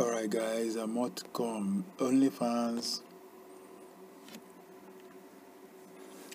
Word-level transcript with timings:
Alright, 0.00 0.28
guys, 0.28 0.74
I'm 0.74 0.96
to 1.08 1.24
come. 1.32 1.84
OnlyFans. 1.98 3.00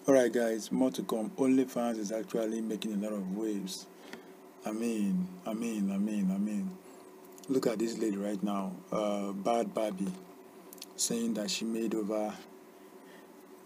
Alright, 0.07 0.31
guys, 0.31 0.71
more 0.71 0.91
to 0.91 1.01
come. 1.03 1.29
OnlyFans 1.31 1.97
is 1.97 2.13
actually 2.13 2.61
making 2.61 2.93
a 2.93 2.95
lot 2.95 3.11
of 3.11 3.35
waves. 3.35 3.85
I 4.65 4.71
mean, 4.71 5.27
I 5.45 5.53
mean, 5.53 5.91
I 5.91 5.97
mean, 5.97 6.31
I 6.31 6.37
mean. 6.37 6.71
Look 7.49 7.67
at 7.67 7.79
this 7.79 7.97
lady 7.97 8.15
right 8.15 8.41
now, 8.41 8.71
uh, 8.93 9.33
Bhad 9.33 9.73
Bhabie, 9.73 10.13
saying 10.95 11.33
that 11.33 11.51
she 11.51 11.65
made 11.65 11.93
over 11.95 12.33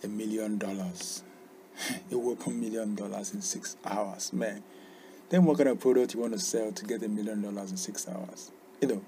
a 0.04 0.08
million 0.08 0.58
dollars. 0.58 1.22
a 2.12 2.18
whopping 2.18 2.60
million 2.60 2.96
dollars 2.96 3.36
in 3.36 3.44
six 3.44 3.78
hours, 3.86 4.34
man. 4.34 4.64
Then 5.30 5.46
what 5.46 5.58
kind 5.58 5.70
of 5.70 5.80
product 5.80 6.16
you 6.16 6.22
want 6.22 6.34
to 6.34 6.40
sell 6.40 6.72
to 6.72 6.84
get 6.84 7.04
a 7.04 7.08
million 7.08 7.44
dollars 7.44 7.70
in 7.70 7.78
six 7.78 8.08
hours? 8.08 8.50
You 8.82 8.88
know, 8.88 9.02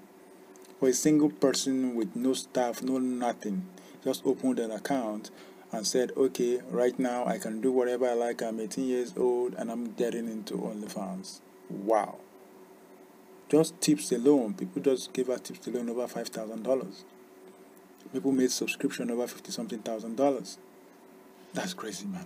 for 0.79 0.89
a 0.89 0.93
single 0.93 1.29
person 1.29 1.96
with 1.96 2.15
no 2.15 2.34
staff, 2.34 2.82
no 2.82 2.97
nothing, 2.97 3.65
just 4.04 4.25
opened 4.25 4.60
an 4.60 4.71
account 4.71 5.32
and 5.71 5.86
said, 5.86 6.11
okay, 6.15 6.61
right 6.70 6.98
now 7.00 7.25
I 7.25 7.38
can 7.38 7.61
do 7.61 7.71
whatever 7.71 8.07
I 8.07 8.14
like. 8.14 8.42
I'm 8.42 8.60
18 8.60 8.86
years 8.86 9.14
old 9.18 9.56
and 9.56 9.71
I'm 9.71 9.93
getting 9.93 10.28
into 10.28 10.56
OnlyFans. 10.56 11.39
Wow. 11.70 12.18
Just 13.50 13.79
tips 13.82 14.11
alone, 14.11 14.54
people 14.54 14.82
just 14.82 15.14
gave 15.14 15.28
her 15.28 15.38
tips 15.38 15.68
alone 15.68 15.89
over 15.89 16.07
$5,000. 16.07 17.04
People 18.14 18.32
made 18.32 18.51
subscription 18.51 19.12
over 19.12 19.28
50 19.28 19.51
something 19.51 19.79
thousand 19.79 20.15
dollars. 20.15 20.57
That's 21.54 21.73
crazy, 21.73 22.06
man. 22.06 22.26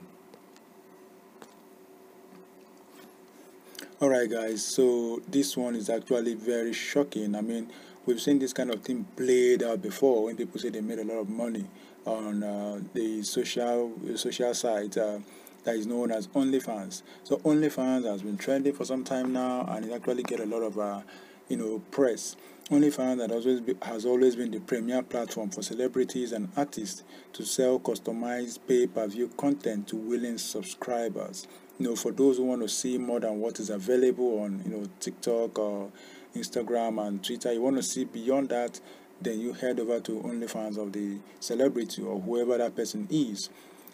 Alright, 4.01 4.29
guys, 4.29 4.63
so 4.63 5.21
this 5.27 5.57
one 5.57 5.75
is 5.75 5.89
actually 5.89 6.33
very 6.33 6.73
shocking. 6.73 7.35
I 7.35 7.41
mean, 7.41 7.69
we've 8.05 8.21
seen 8.21 8.39
this 8.39 8.53
kind 8.53 8.71
of 8.71 8.81
thing 8.81 9.05
played 9.15 9.63
out 9.63 9.81
before 9.81 10.25
when 10.25 10.35
people 10.35 10.59
say 10.59 10.69
they 10.69 10.81
made 10.81 10.99
a 10.99 11.03
lot 11.03 11.17
of 11.17 11.29
money 11.29 11.65
on 12.05 12.43
uh, 12.43 12.79
the 12.93 13.21
social 13.23 13.93
social 14.15 14.53
site 14.53 14.97
uh, 14.97 15.19
that 15.63 15.75
is 15.75 15.85
known 15.85 16.11
as 16.11 16.27
OnlyFans. 16.29 17.03
So 17.23 17.37
OnlyFans 17.37 18.09
has 18.09 18.21
been 18.21 18.37
trending 18.37 18.73
for 18.73 18.85
some 18.85 19.03
time 19.03 19.33
now, 19.33 19.65
and 19.69 19.85
it 19.85 19.91
actually 19.91 20.23
get 20.23 20.39
a 20.39 20.45
lot 20.45 20.61
of 20.61 20.79
uh, 20.79 21.01
you 21.47 21.57
know 21.57 21.79
press. 21.91 22.35
OnlyFans 22.71 23.21
has 23.21 23.31
always, 23.31 23.61
be, 23.61 23.75
has 23.81 24.05
always 24.05 24.35
been 24.35 24.51
the 24.51 24.59
premier 24.59 25.01
platform 25.01 25.49
for 25.49 25.63
celebrities 25.63 26.31
and 26.31 26.49
artists 26.55 27.03
to 27.33 27.43
sell 27.43 27.79
customized 27.79 28.59
pay-per-view 28.67 29.31
content 29.37 29.87
to 29.87 29.95
willing 29.95 30.37
subscribers 30.37 31.47
you 31.79 31.87
know, 31.87 31.95
for 31.95 32.11
those 32.11 32.37
who 32.37 32.43
want 32.43 32.61
to 32.61 32.67
see 32.67 32.97
more 32.97 33.19
than 33.21 33.39
what 33.39 33.59
is 33.59 33.69
available 33.69 34.43
on, 34.43 34.61
you 34.65 34.71
know, 34.71 34.85
TikTok 34.99 35.57
or 35.57 35.91
Instagram 36.35 37.05
and 37.05 37.23
Twitter, 37.23 37.53
you 37.53 37.61
want 37.61 37.77
to 37.77 37.83
see 37.83 38.05
beyond 38.05 38.49
that, 38.49 38.79
then 39.21 39.39
you 39.39 39.53
head 39.53 39.79
over 39.79 39.99
to 39.99 40.11
OnlyFans 40.21 40.77
of 40.77 40.93
the 40.93 41.19
celebrity 41.39 42.01
or 42.01 42.19
whoever 42.19 42.57
that 42.57 42.75
person 42.75 43.07
is. 43.09 43.49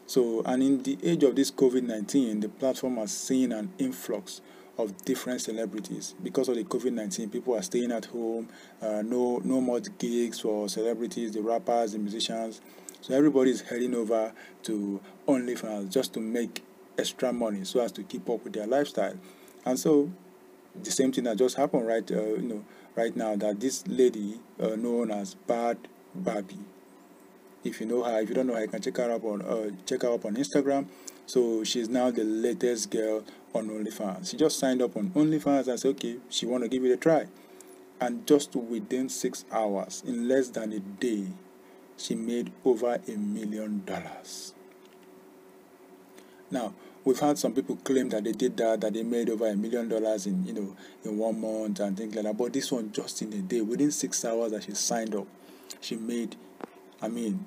So, 0.07 0.43
and 0.45 0.61
in 0.61 0.83
the 0.83 0.97
age 1.03 1.23
of 1.23 1.35
this 1.35 1.49
COVID 1.51 1.83
19, 1.83 2.41
the 2.41 2.49
platform 2.49 2.97
has 2.97 3.11
seen 3.11 3.51
an 3.51 3.71
influx 3.79 4.41
of 4.77 5.03
different 5.05 5.41
celebrities 5.41 6.13
because 6.21 6.47
of 6.49 6.55
the 6.55 6.63
COVID 6.63 6.93
19. 6.93 7.29
People 7.29 7.55
are 7.55 7.61
staying 7.63 7.91
at 7.91 8.05
home, 8.05 8.47
uh, 8.81 9.01
no, 9.01 9.41
no 9.43 9.61
more 9.61 9.79
gigs 9.79 10.41
for 10.41 10.69
celebrities, 10.69 11.31
the 11.31 11.41
rappers, 11.41 11.93
the 11.93 11.99
musicians. 11.99 12.61
So, 13.01 13.15
everybody 13.15 13.51
is 13.51 13.61
heading 13.61 13.95
over 13.95 14.31
to 14.63 15.01
OnlyFans 15.27 15.91
just 15.91 16.13
to 16.13 16.19
make 16.19 16.63
extra 16.97 17.33
money 17.33 17.63
so 17.63 17.79
as 17.81 17.91
to 17.93 18.03
keep 18.03 18.29
up 18.29 18.43
with 18.43 18.53
their 18.53 18.67
lifestyle. 18.67 19.15
And 19.65 19.79
so 19.79 20.11
the 20.83 20.91
same 20.91 21.11
thing 21.11 21.23
that 21.25 21.37
just 21.37 21.55
happened 21.57 21.87
right 21.87 22.09
uh, 22.11 22.21
you 22.21 22.41
know 22.41 22.65
right 22.95 23.15
now 23.15 23.35
that 23.35 23.59
this 23.59 23.85
lady 23.87 24.39
uh, 24.59 24.75
known 24.75 25.11
as 25.11 25.35
Bhad 25.47 25.77
Bhabie. 26.17 26.63
If 27.63 27.81
you 27.81 27.87
know 27.87 28.03
her, 28.03 28.21
if 28.21 28.29
you 28.29 28.35
don't 28.35 28.47
know 28.47 28.53
her, 28.53 28.61
you 28.61 28.67
can 28.67 28.81
check 28.81 28.97
her 28.97 29.11
up 29.11 29.23
on 29.23 29.41
uh, 29.41 29.71
check 29.85 30.03
her 30.03 30.13
up 30.13 30.25
on 30.25 30.35
Instagram. 30.35 30.87
So 31.25 31.63
she's 31.63 31.89
now 31.89 32.11
the 32.11 32.23
latest 32.23 32.91
girl 32.91 33.23
on 33.53 33.69
OnlyFans. 33.69 34.29
She 34.29 34.37
just 34.37 34.59
signed 34.59 34.81
up 34.81 34.95
on 34.95 35.09
OnlyFans 35.09 35.67
and 35.67 35.79
said, 35.79 35.89
okay, 35.91 36.17
she 36.29 36.45
want 36.45 36.63
to 36.63 36.69
give 36.69 36.85
it 36.85 36.91
a 36.91 36.97
try. 36.97 37.25
And 37.99 38.27
just 38.27 38.55
within 38.55 39.09
six 39.09 39.45
hours, 39.51 40.03
in 40.05 40.27
less 40.27 40.49
than 40.49 40.71
a 40.73 40.79
day, 40.79 41.27
she 41.97 42.13
made 42.13 42.51
over 42.63 42.99
a 43.07 43.11
million 43.11 43.83
dollars. 43.85 44.53
Now, 46.51 46.73
we've 47.05 47.19
had 47.19 47.37
some 47.37 47.53
people 47.53 47.75
claim 47.77 48.09
that 48.09 48.23
they 48.23 48.31
did 48.31 48.57
that, 48.57 48.81
that 48.81 48.93
they 48.93 49.03
made 49.03 49.29
over 49.29 49.47
a 49.47 49.55
million 49.55 49.87
dollars 49.87 50.25
in, 50.25 50.45
you 50.45 50.53
know, 50.53 50.75
in 51.05 51.17
one 51.17 51.39
month 51.39 51.79
and 51.79 51.95
things 51.95 52.15
like 52.15 52.25
that. 52.25 52.35
But 52.37 52.51
this 52.51 52.71
one, 52.71 52.91
just 52.91 53.21
in 53.21 53.31
a 53.31 53.37
day, 53.37 53.61
within 53.61 53.91
six 53.91 54.25
hours 54.25 54.51
that 54.51 54.63
she 54.63 54.73
signed 54.73 55.15
up, 55.15 55.27
she 55.79 55.95
made, 55.95 56.35
I 57.01 57.07
mean, 57.07 57.45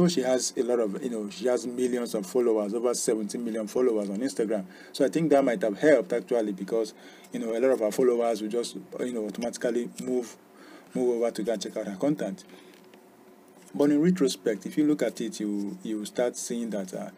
Though 0.00 0.08
she 0.08 0.22
has 0.22 0.54
a 0.56 0.62
lot 0.62 0.80
of, 0.80 1.04
you 1.04 1.10
know, 1.10 1.28
she 1.28 1.46
has 1.48 1.66
millions 1.66 2.14
of 2.14 2.24
followers, 2.24 2.72
over 2.72 2.94
17 2.94 3.44
million 3.44 3.66
followers 3.66 4.08
on 4.08 4.16
Instagram. 4.16 4.64
So 4.94 5.04
I 5.04 5.10
think 5.10 5.28
that 5.28 5.44
might 5.44 5.60
have 5.60 5.78
helped 5.78 6.14
actually 6.14 6.52
because, 6.52 6.94
you 7.34 7.38
know, 7.38 7.50
a 7.50 7.60
lot 7.60 7.72
of 7.72 7.82
our 7.82 7.92
followers 7.92 8.40
will 8.40 8.48
just, 8.48 8.76
you 9.00 9.12
know, 9.12 9.26
automatically 9.26 9.90
move, 10.02 10.34
move 10.94 11.16
over 11.16 11.30
to 11.30 11.42
go 11.42 11.52
and 11.52 11.60
check 11.60 11.76
out 11.76 11.86
her 11.86 11.96
content. 11.96 12.44
But 13.74 13.90
in 13.90 14.00
retrospect, 14.00 14.64
if 14.64 14.78
you 14.78 14.86
look 14.86 15.02
at 15.02 15.20
it, 15.20 15.38
you 15.38 15.76
you 15.82 16.06
start 16.06 16.34
seeing 16.38 16.70
that 16.70 16.94
uh, 16.94 17.10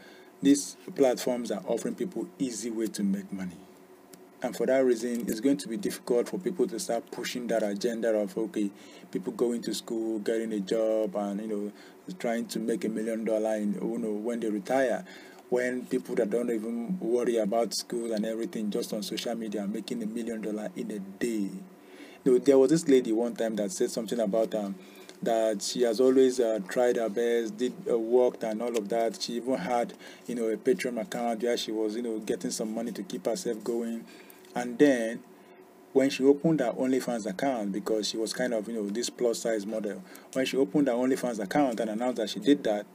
these 0.42 0.76
platforms 0.96 1.52
are 1.52 1.62
offering 1.68 1.94
people 1.94 2.26
easy 2.40 2.72
way 2.72 2.88
to 2.88 3.04
make 3.04 3.32
money 3.32 3.58
and 4.42 4.56
for 4.56 4.66
that 4.66 4.84
reason 4.84 5.24
it's 5.28 5.40
going 5.40 5.56
to 5.56 5.68
be 5.68 5.76
difficult 5.76 6.28
for 6.28 6.38
people 6.38 6.66
to 6.66 6.78
start 6.78 7.08
pushing 7.10 7.46
that 7.46 7.62
agenda 7.62 8.12
of 8.14 8.36
okay 8.36 8.70
people 9.10 9.32
going 9.32 9.62
to 9.62 9.72
school 9.72 10.18
getting 10.20 10.52
a 10.52 10.60
job 10.60 11.14
and 11.16 11.40
you 11.40 11.46
know 11.46 11.72
trying 12.18 12.44
to 12.46 12.58
make 12.58 12.84
a 12.84 12.88
million 12.88 13.24
dollar 13.24 13.54
in 13.56 13.74
you 13.74 13.98
know 13.98 14.10
when 14.12 14.40
they 14.40 14.50
retire 14.50 15.04
when 15.48 15.84
people 15.86 16.14
that 16.14 16.30
don't 16.30 16.50
even 16.50 16.98
worry 16.98 17.36
about 17.36 17.72
school 17.72 18.12
and 18.12 18.24
everything 18.24 18.70
just 18.70 18.92
on 18.92 19.02
social 19.02 19.34
media 19.34 19.66
making 19.66 20.02
a 20.02 20.06
million 20.06 20.40
dollar 20.40 20.68
in 20.76 20.90
a 20.90 20.98
day 20.98 21.48
there 22.24 22.58
was 22.58 22.70
this 22.70 22.88
lady 22.88 23.12
one 23.12 23.34
time 23.34 23.56
that 23.56 23.70
said 23.72 23.90
something 23.90 24.20
about 24.20 24.54
um, 24.54 24.74
that 25.22 25.62
she 25.62 25.82
has 25.82 26.00
always 26.00 26.40
uh, 26.40 26.58
tried 26.68 26.96
her 26.96 27.08
best, 27.08 27.56
did 27.56 27.72
uh, 27.88 27.98
worked 27.98 28.42
and 28.42 28.60
all 28.60 28.76
of 28.76 28.88
that. 28.88 29.20
She 29.22 29.34
even 29.34 29.56
had, 29.56 29.94
you 30.26 30.34
know, 30.34 30.48
a 30.48 30.56
Patreon 30.56 31.00
account 31.00 31.42
where 31.42 31.56
she 31.56 31.70
was, 31.70 31.94
you 31.96 32.02
know, 32.02 32.18
getting 32.18 32.50
some 32.50 32.74
money 32.74 32.92
to 32.92 33.02
keep 33.02 33.26
herself 33.26 33.62
going. 33.62 34.04
And 34.54 34.78
then 34.78 35.22
when 35.92 36.10
she 36.10 36.24
opened 36.24 36.60
her 36.60 36.72
OnlyFans 36.72 37.26
account, 37.26 37.72
because 37.72 38.08
she 38.08 38.16
was 38.16 38.32
kind 38.32 38.54
of, 38.54 38.68
you 38.68 38.74
know, 38.74 38.88
this 38.88 39.10
plus 39.10 39.40
size 39.40 39.66
model, 39.66 40.02
when 40.32 40.46
she 40.46 40.56
opened 40.56 40.88
her 40.88 40.94
OnlyFans 40.94 41.38
account 41.38 41.80
and 41.80 41.90
announced 41.90 42.16
that 42.16 42.30
she 42.30 42.40
did 42.40 42.64
that, 42.64 42.86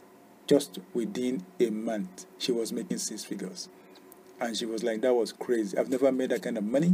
just 0.48 0.80
within 0.94 1.44
a 1.60 1.70
month, 1.70 2.26
she 2.38 2.52
was 2.52 2.72
making 2.72 2.98
six 2.98 3.24
figures. 3.24 3.70
And 4.40 4.56
she 4.56 4.66
was 4.66 4.84
like, 4.84 5.02
that 5.02 5.14
was 5.14 5.32
crazy. 5.34 5.78
I've 5.78 5.90
never 5.90 6.12
made 6.12 6.30
that 6.30 6.44
kind 6.44 6.58
of 6.58 6.64
money 6.64 6.94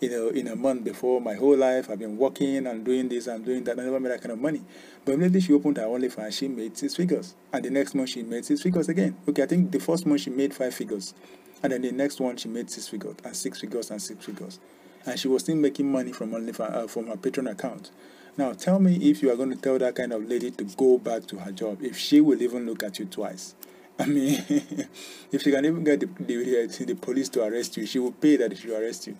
you 0.00 0.08
know, 0.08 0.28
in 0.28 0.48
a 0.48 0.56
month 0.56 0.82
before 0.82 1.20
my 1.20 1.34
whole 1.34 1.56
life. 1.56 1.90
I've 1.90 1.98
been 1.98 2.16
working 2.16 2.66
and 2.66 2.84
doing 2.84 3.08
this 3.08 3.26
and 3.26 3.44
doing 3.44 3.64
that. 3.64 3.78
I 3.78 3.82
never 3.82 4.00
made 4.00 4.12
that 4.12 4.22
kind 4.22 4.32
of 4.32 4.40
money. 4.40 4.62
But 5.04 5.12
immediately 5.12 5.40
she 5.42 5.52
opened 5.52 5.76
her 5.76 5.84
OnlyFans, 5.84 6.32
she 6.32 6.48
made 6.48 6.76
six 6.76 6.96
figures. 6.96 7.34
And 7.52 7.64
the 7.64 7.70
next 7.70 7.94
month 7.94 8.10
she 8.10 8.22
made 8.22 8.44
six 8.44 8.62
figures 8.62 8.88
again. 8.88 9.16
Okay, 9.28 9.42
I 9.42 9.46
think 9.46 9.70
the 9.70 9.78
first 9.78 10.06
month 10.06 10.22
she 10.22 10.30
made 10.30 10.54
five 10.54 10.74
figures. 10.74 11.14
And 11.62 11.72
then 11.72 11.82
the 11.82 11.92
next 11.92 12.20
one, 12.20 12.36
she 12.36 12.48
made 12.48 12.70
six 12.70 12.88
figures, 12.88 13.16
and 13.24 13.36
six 13.36 13.60
figures, 13.60 13.90
and 13.90 14.00
six 14.00 14.24
figures. 14.24 14.58
And 15.06 15.18
she 15.18 15.28
was 15.28 15.42
still 15.42 15.56
making 15.56 15.90
money 15.90 16.12
from 16.12 16.34
only 16.34 16.52
uh, 16.58 16.86
from 16.86 17.06
her 17.08 17.16
Patreon 17.16 17.50
account. 17.50 17.90
Now, 18.36 18.52
tell 18.52 18.78
me 18.78 18.96
if 19.10 19.22
you 19.22 19.30
are 19.30 19.36
going 19.36 19.50
to 19.50 19.56
tell 19.56 19.78
that 19.78 19.94
kind 19.96 20.12
of 20.12 20.28
lady 20.28 20.50
to 20.52 20.64
go 20.64 20.98
back 20.98 21.26
to 21.26 21.38
her 21.38 21.52
job, 21.52 21.82
if 21.82 21.98
she 21.98 22.20
will 22.20 22.40
even 22.40 22.66
look 22.66 22.82
at 22.82 22.98
you 22.98 23.06
twice. 23.06 23.54
I 23.98 24.06
mean, 24.06 24.42
if 25.32 25.42
she 25.42 25.50
can 25.50 25.64
even 25.64 25.84
get 25.84 26.00
the, 26.00 26.06
the, 26.06 26.84
the 26.84 26.94
police 26.94 27.28
to 27.30 27.42
arrest 27.44 27.76
you, 27.76 27.86
she 27.86 27.98
will 27.98 28.12
pay 28.12 28.36
that 28.36 28.56
she 28.56 28.68
will 28.68 28.76
arrest 28.76 29.06
you. 29.06 29.16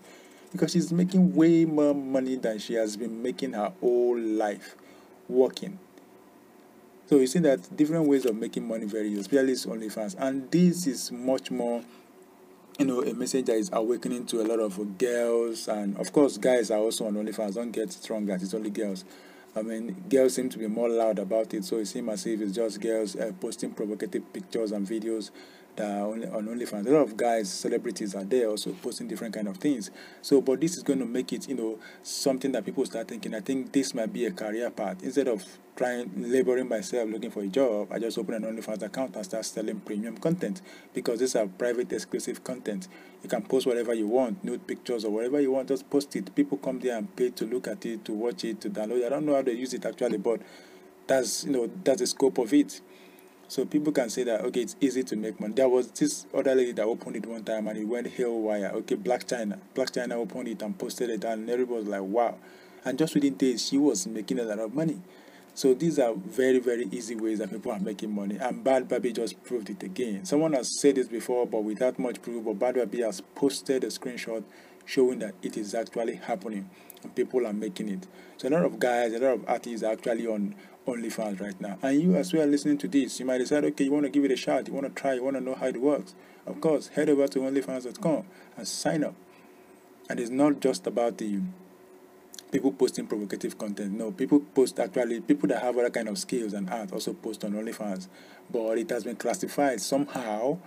Because 0.53 0.73
she's 0.73 0.93
making 0.93 1.35
way 1.35 1.65
more 1.65 1.95
money 1.95 2.37
than 2.37 2.59
she 2.59 2.75
has 2.75 2.97
been 2.97 3.23
making 3.23 3.53
her 3.53 3.73
whole 3.81 4.19
life 4.19 4.75
working. 5.29 5.79
So 7.09 7.17
you 7.17 7.27
see 7.27 7.41
that 7.41 7.77
different 7.77 8.07
ways 8.07 8.25
of 8.25 8.37
making 8.37 8.67
money 8.67 8.87
very 8.87 9.09
useful, 9.09 9.39
especially 9.39 9.89
OnlyFans. 9.89 10.15
And 10.19 10.51
this 10.51 10.87
is 10.87 11.11
much 11.11 11.51
more 11.51 11.83
you 12.79 12.87
know, 12.87 13.03
a 13.03 13.15
message 13.15 13.47
that 13.47 13.57
is 13.57 13.71
awakening 13.73 14.27
to 14.27 14.41
a 14.41 14.45
lot 14.45 14.61
of 14.61 14.99
girls, 14.99 15.69
and 15.69 15.97
of 15.99 16.13
course, 16.13 16.39
guys 16.39 16.71
are 16.71 16.79
also 16.79 17.07
on 17.07 17.15
OnlyFans. 17.15 17.55
Don't 17.55 17.71
get 17.71 17.93
stronger; 17.93 18.35
it's 18.35 18.55
only 18.55 18.71
girls. 18.71 19.05
I 19.55 19.63
mean, 19.63 20.05
girls 20.09 20.35
seem 20.35 20.49
to 20.51 20.59
be 20.59 20.69
more 20.69 20.89
loud 20.89 21.19
about 21.19 21.53
it, 21.55 21.65
so 21.65 21.77
it 21.79 21.87
seems 21.87 22.09
as 22.09 22.27
if 22.27 22.41
it's 22.41 22.53
just 22.53 22.81
girls 22.81 23.17
uh, 23.17 23.33
posting 23.41 23.73
provocative 23.73 24.33
pictures 24.33 24.73
and 24.73 24.87
videos 24.87 25.31
that 25.77 25.91
are 25.91 26.07
only 26.07 26.27
on 26.29 26.47
OnlyFans. 26.47 26.87
A 26.87 26.91
lot 26.91 27.03
of 27.03 27.17
guys, 27.17 27.51
celebrities 27.51 28.15
are 28.15 28.25
there 28.25 28.49
also 28.49 28.73
posting 28.83 29.09
different 29.09 29.35
kind 29.35 29.49
of 29.49 29.57
things. 29.57 29.91
So, 30.23 30.41
but 30.41 30.61
this 30.61 30.77
is 30.77 30.83
going 30.83 30.99
to 30.99 31.07
make 31.07 31.33
it, 31.33 31.49
you 31.49 31.55
know, 31.55 31.79
something 32.03 32.53
that 32.53 32.65
people 32.65 32.85
start 32.87 33.09
thinking. 33.09 33.35
I 33.35 33.41
think 33.41 33.73
this 33.73 33.95
might 33.95 34.13
be 34.13 34.27
a 34.27 34.31
career 34.33 34.71
path 34.71 35.03
instead 35.03 35.29
of 35.29 35.45
trying 35.77 36.11
laboring 36.17 36.69
myself 36.69 37.09
looking 37.09 37.31
for 37.31 37.43
a 37.43 37.47
job. 37.47 37.91
I 37.91 37.99
just 37.99 38.19
open 38.19 38.35
an 38.35 38.43
OnlyFans 38.43 38.83
account 38.83 39.17
and 39.17 39.25
start 39.25 39.45
selling 39.45 39.81
premium 39.81 40.19
content 40.19 40.61
because 40.93 41.21
these 41.21 41.37
are 41.37 41.47
private, 41.47 41.93
exclusive 41.93 42.45
content. 42.45 42.89
You 43.23 43.29
can 43.29 43.43
post 43.43 43.67
whatever 43.67 43.95
you 43.95 44.07
want, 44.07 44.45
nude 44.45 44.67
pictures 44.67 45.05
or 45.05 45.11
whatever 45.11 45.41
you 45.41 45.53
want. 45.53 45.69
Just 45.69 45.89
post 45.89 46.15
it. 46.17 46.35
People 46.35 46.59
come 46.59 46.81
there 46.81 46.99
and 46.99 47.15
pay 47.17 47.31
to 47.31 47.47
look 47.47 47.69
at 47.69 47.87
it, 47.87 48.05
to 48.05 48.13
watch 48.13 48.45
it, 48.45 48.61
to 48.61 48.71
download. 48.71 49.07
I 49.07 49.09
don't 49.09 49.25
know 49.25 49.35
how 49.35 49.43
they 49.43 49.53
use 49.53 49.73
it 49.73 49.87
actually, 49.87 50.19
but 50.19 50.41
that's 51.07 51.45
you 51.45 51.53
know 51.53 51.71
that's 51.83 52.01
the 52.01 52.07
scope 52.07 52.39
of 52.39 52.53
it. 52.53 52.81
So 53.50 53.64
people 53.64 53.93
can 53.93 54.08
say 54.11 54.23
that 54.23 54.43
okay, 54.43 54.61
it's 54.61 54.76
easy 54.81 55.02
to 55.02 55.17
make 55.17 55.41
money. 55.41 55.55
There 55.55 55.69
was 55.69 55.88
this 55.91 56.25
other 56.32 56.55
lady 56.55 56.70
that 56.70 56.85
opened 56.85 57.17
it 57.17 57.26
one 57.26 57.43
time 57.43 57.67
and 57.67 57.76
it 57.76 57.85
went 57.85 58.06
haywire. 58.06 58.70
Okay, 58.76 58.94
Blac 58.94 59.25
Chyna, 59.25 59.58
Blac 59.75 59.91
Chyna 59.91 60.12
opened 60.12 60.47
it 60.47 60.62
and 60.62 60.79
posted 60.79 61.11
it 61.11 61.25
and 61.25 61.50
everybody 61.50 61.81
was 61.81 61.88
like, 61.88 62.02
wow. 62.02 62.37
And 62.85 62.97
just 62.97 63.12
within 63.12 63.35
days, 63.35 63.67
she 63.67 63.76
was 63.76 64.06
making 64.06 64.38
a 64.38 64.44
lot 64.44 64.61
of 64.61 64.73
money. 64.73 65.00
So 65.55 65.75
these 65.75 65.99
are 65.99 66.14
very, 66.14 66.61
very 66.61 66.87
easy 66.93 67.17
ways 67.17 67.41
that 67.41 67.50
people 67.50 67.73
are 67.73 67.81
making 67.81 68.14
money. 68.14 68.37
And 68.37 68.64
Bhad 68.64 68.87
Bhabie 68.87 69.17
just 69.17 69.43
proved 69.43 69.69
it 69.69 69.82
again. 69.82 70.25
Someone 70.25 70.52
has 70.52 70.70
said 70.70 70.94
this 70.94 71.08
before, 71.08 71.44
but 71.44 71.64
without 71.64 71.99
much 71.99 72.23
proof. 72.23 72.44
But 72.44 72.61
Bhad 72.61 72.76
Bhabie 72.76 73.05
has 73.05 73.20
posted 73.20 73.82
a 73.82 73.88
screenshot 73.88 74.44
showing 74.87 75.19
that 75.19 75.35
it 75.43 75.56
is 75.56 75.75
actually 75.75 76.14
happening 76.14 76.70
people 77.14 77.47
are 77.47 77.52
making 77.52 77.88
it. 77.88 78.06
So 78.37 78.49
a 78.49 78.50
lot 78.50 78.64
of 78.64 78.79
guys, 78.79 79.12
a 79.12 79.19
lot 79.19 79.35
of 79.35 79.44
artists 79.49 79.82
are 79.82 79.93
actually 79.93 80.26
on 80.26 80.55
OnlyFans 80.87 81.41
right 81.41 81.61
now. 81.61 81.79
And 81.82 82.00
you 82.00 82.17
as 82.17 82.32
well 82.32 82.47
listening 82.47 82.79
to 82.79 82.88
this, 82.88 83.20
you 83.20 83.26
might 83.26 83.38
decide, 83.38 83.64
okay, 83.64 83.85
you 83.85 83.93
want 83.93 84.05
to 84.05 84.11
give 84.11 84.25
it 84.25 84.31
a 84.31 84.37
shot, 84.37 84.67
you 84.69 84.75
want 84.75 84.87
to 84.87 85.00
try, 85.00 85.14
you 85.14 85.23
want 85.23 85.37
to 85.37 85.42
know 85.42 85.54
how 85.54 85.66
it 85.66 85.80
works. 85.80 86.14
Of 86.47 86.61
course, 86.61 86.88
head 86.88 87.09
over 87.09 87.28
to 87.28 87.38
OnlyFans.com 87.40 88.25
and 88.57 88.69
sign 88.69 89.04
up. 89.04 89.14
And 90.09 90.19
it's 90.19 90.30
not 90.30 90.61
just 90.61 90.87
about 90.87 91.19
the 91.19 91.40
people 92.50 92.73
posting 92.73 93.07
provocative 93.07 93.57
content. 93.57 93.92
No, 93.92 94.11
people 94.11 94.40
post 94.40 94.80
actually 94.80 95.21
people 95.21 95.49
that 95.49 95.62
have 95.62 95.78
other 95.78 95.90
kind 95.90 96.09
of 96.09 96.19
skills 96.19 96.52
and 96.52 96.69
art 96.69 96.92
also 96.92 97.12
post 97.12 97.45
on 97.45 97.52
OnlyFans, 97.52 98.09
but 98.50 98.78
it 98.78 98.90
has 98.90 99.04
been 99.04 99.16
classified 99.16 99.80
somehow 99.80 100.59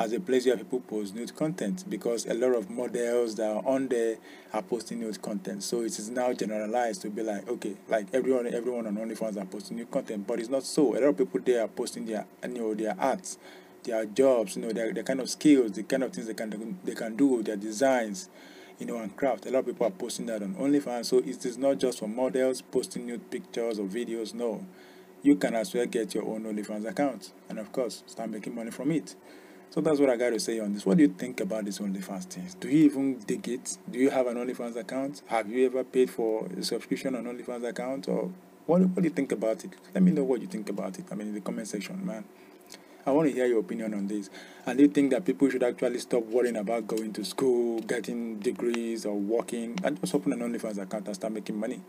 as 0.00 0.14
a 0.14 0.18
place 0.18 0.46
where 0.46 0.56
people 0.56 0.80
post 0.80 1.14
nude 1.14 1.36
content 1.36 1.84
because 1.88 2.24
a 2.24 2.32
lot 2.32 2.56
of 2.56 2.70
models 2.70 3.34
that 3.34 3.50
are 3.54 3.62
on 3.66 3.86
there 3.88 4.16
are 4.54 4.62
posting 4.62 4.98
nude 4.98 5.20
content. 5.20 5.62
So 5.62 5.82
it 5.82 5.98
is 5.98 6.08
now 6.08 6.32
generalized 6.32 7.02
to 7.02 7.10
be 7.10 7.22
like, 7.22 7.46
okay, 7.46 7.76
like 7.86 8.06
everyone 8.14 8.46
everyone 8.46 8.86
on 8.86 8.96
OnlyFans 8.96 9.36
are 9.36 9.44
posting 9.44 9.76
nude 9.76 9.90
content, 9.90 10.26
but 10.26 10.40
it's 10.40 10.48
not 10.48 10.64
so. 10.64 10.96
A 10.96 10.98
lot 11.00 11.08
of 11.08 11.18
people 11.18 11.38
there 11.44 11.62
are 11.62 11.68
posting 11.68 12.06
their 12.06 12.24
you 12.42 12.48
know 12.48 12.74
their 12.74 12.96
arts, 12.98 13.36
their 13.84 14.06
jobs, 14.06 14.56
you 14.56 14.62
know, 14.62 14.72
their, 14.72 14.90
their 14.94 15.04
kind 15.04 15.20
of 15.20 15.28
skills, 15.28 15.72
the 15.72 15.82
kind 15.82 16.02
of 16.02 16.14
things 16.14 16.26
they 16.26 16.34
can 16.34 16.78
they 16.82 16.94
can 16.94 17.14
do, 17.14 17.42
their 17.42 17.56
designs, 17.56 18.30
you 18.78 18.86
know, 18.86 18.96
and 19.00 19.14
craft. 19.14 19.44
A 19.44 19.50
lot 19.50 19.60
of 19.60 19.66
people 19.66 19.86
are 19.86 19.90
posting 19.90 20.24
that 20.26 20.42
on 20.42 20.54
OnlyFans. 20.54 21.04
So 21.06 21.18
it 21.18 21.44
is 21.44 21.58
not 21.58 21.76
just 21.76 21.98
for 21.98 22.08
models 22.08 22.62
posting 22.62 23.06
nude 23.06 23.30
pictures 23.30 23.78
or 23.78 23.84
videos, 23.84 24.32
no. 24.32 24.64
You 25.22 25.36
can 25.36 25.54
as 25.54 25.74
well 25.74 25.84
get 25.84 26.14
your 26.14 26.24
own 26.24 26.44
OnlyFans 26.44 26.88
account 26.88 27.34
and 27.50 27.58
of 27.58 27.70
course 27.70 28.02
start 28.06 28.30
making 28.30 28.54
money 28.54 28.70
from 28.70 28.90
it. 28.92 29.14
So 29.70 29.80
that's 29.80 30.00
what 30.00 30.10
I 30.10 30.16
got 30.16 30.30
to 30.30 30.40
say 30.40 30.58
on 30.58 30.74
this. 30.74 30.84
What 30.84 30.96
do 30.96 31.04
you 31.04 31.10
think 31.10 31.38
about 31.38 31.64
this 31.64 31.78
OnlyFans 31.78 32.24
thing? 32.24 32.48
Do 32.58 32.68
you 32.68 32.86
even 32.86 33.20
dig 33.20 33.48
it? 33.48 33.78
Do 33.88 34.00
you 34.00 34.10
have 34.10 34.26
an 34.26 34.36
OnlyFans 34.36 34.74
account? 34.74 35.22
Have 35.28 35.48
you 35.48 35.64
ever 35.66 35.84
paid 35.84 36.10
for 36.10 36.46
a 36.46 36.62
subscription 36.64 37.14
on 37.14 37.22
OnlyFans 37.24 37.68
account? 37.68 38.08
Or 38.08 38.32
what, 38.66 38.80
what 38.80 38.96
do 38.96 39.02
you 39.04 39.10
think 39.10 39.30
about 39.30 39.64
it? 39.64 39.70
Let 39.94 40.02
me 40.02 40.10
know 40.10 40.24
what 40.24 40.40
you 40.40 40.48
think 40.48 40.68
about 40.70 40.98
it. 40.98 41.04
I 41.12 41.14
mean, 41.14 41.28
in 41.28 41.34
the 41.34 41.40
comment 41.40 41.68
section, 41.68 42.04
man. 42.04 42.24
I 43.06 43.12
want 43.12 43.28
to 43.28 43.34
hear 43.34 43.46
your 43.46 43.60
opinion 43.60 43.94
on 43.94 44.08
this. 44.08 44.28
And 44.66 44.76
do 44.76 44.82
you 44.82 44.90
think 44.90 45.12
that 45.12 45.24
people 45.24 45.48
should 45.48 45.62
actually 45.62 46.00
stop 46.00 46.24
worrying 46.24 46.56
about 46.56 46.88
going 46.88 47.12
to 47.12 47.24
school, 47.24 47.78
getting 47.78 48.40
degrees, 48.40 49.06
or 49.06 49.14
working, 49.14 49.78
and 49.84 50.00
just 50.00 50.16
open 50.16 50.32
an 50.32 50.40
OnlyFans 50.40 50.82
account 50.82 51.06
and 51.06 51.14
start 51.14 51.32
making 51.32 51.60
money? 51.60 51.80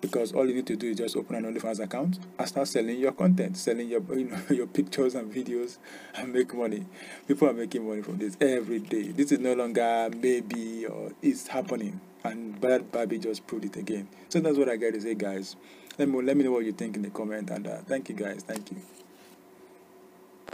Because 0.00 0.32
all 0.32 0.46
you 0.46 0.54
need 0.54 0.66
to 0.66 0.76
do 0.76 0.90
is 0.90 0.98
just 0.98 1.16
open 1.16 1.36
an 1.36 1.54
OnlyFans 1.54 1.80
account 1.80 2.18
and 2.38 2.48
start 2.48 2.68
selling 2.68 2.98
your 2.98 3.12
content, 3.12 3.56
selling 3.56 3.88
your 3.88 4.02
you 4.14 4.24
know 4.24 4.38
your 4.50 4.66
pictures 4.66 5.14
and 5.14 5.32
videos, 5.32 5.78
and 6.14 6.32
make 6.32 6.54
money. 6.54 6.86
People 7.28 7.48
are 7.48 7.52
making 7.52 7.86
money 7.86 8.02
from 8.02 8.18
this 8.18 8.36
every 8.40 8.78
day. 8.78 9.08
This 9.08 9.32
is 9.32 9.38
no 9.38 9.54
longer 9.54 10.10
maybe 10.16 10.86
or 10.86 11.12
it's 11.22 11.46
happening, 11.48 12.00
and 12.24 12.60
Bhad 12.60 12.84
Bhabie 12.90 13.22
just 13.22 13.46
proved 13.46 13.64
it 13.64 13.76
again. 13.76 14.08
So 14.28 14.40
that's 14.40 14.58
what 14.58 14.68
I 14.68 14.76
got 14.76 14.94
to 14.94 15.00
say, 15.00 15.14
guys. 15.14 15.56
Let 15.98 16.08
me 16.08 16.22
let 16.22 16.36
me 16.36 16.44
know 16.44 16.52
what 16.52 16.64
you 16.64 16.72
think 16.72 16.96
in 16.96 17.02
the 17.02 17.10
comment, 17.10 17.50
and 17.50 17.66
uh, 17.66 17.78
thank 17.86 18.08
you, 18.08 18.14
guys. 18.14 18.42
Thank 18.42 18.70
you. 18.70 18.99